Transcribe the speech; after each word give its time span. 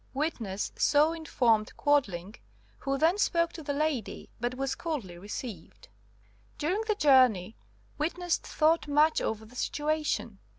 Witness 0.15 0.71
so 0.79 1.13
informed 1.13 1.77
Quadling, 1.77 2.33
who 2.79 2.97
then 2.97 3.19
spoke 3.19 3.53
to 3.53 3.61
the 3.61 3.71
lady, 3.71 4.29
but 4.39 4.55
was 4.55 4.73
coldly 4.73 5.15
received. 5.19 5.89
"During 6.57 6.81
the 6.87 6.95
journey 6.95 7.55
witness 7.99 8.39
thought 8.39 8.87
much 8.87 9.21
over 9.21 9.45
the 9.45 9.55
situation. 9.55 10.39